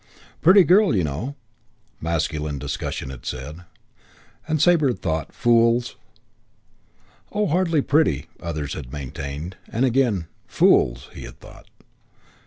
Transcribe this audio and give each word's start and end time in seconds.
"Pretty 0.41 0.63
girl, 0.63 0.95
you 0.95 1.03
know," 1.03 1.35
masculine 1.99 2.57
discussion 2.57 3.11
had 3.11 3.23
said; 3.23 3.65
and 4.47 4.59
Sabre 4.59 4.87
had 4.87 4.99
thought, 4.99 5.31
"Fools!" 5.31 5.95
"Oh, 7.31 7.45
hardly 7.45 7.83
pretty," 7.83 8.25
others 8.41 8.73
had 8.73 8.91
maintained; 8.91 9.57
and 9.69 9.85
again 9.85 10.25
"Fools!" 10.47 11.09
he 11.13 11.21
had 11.25 11.39
thought. 11.39 11.67